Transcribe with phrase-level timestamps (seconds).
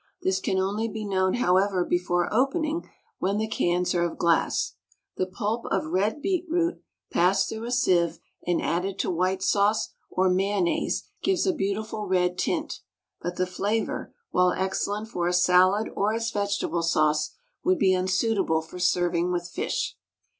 [0.23, 4.73] This can only be known, however, before opening, when the cans are of glass.
[5.17, 6.81] The pulp of red beet root
[7.11, 8.17] passed through a sieve
[8.47, 12.81] and added to white sauce or mayonnaise gives a beautiful red tint;
[13.21, 18.63] but the flavor, while excellent for a salad or as vegetable sauce, would be unsuitable
[18.63, 19.97] for serving with fish.